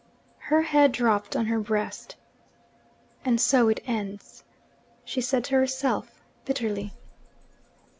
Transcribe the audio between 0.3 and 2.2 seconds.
Her head dropped on her breast.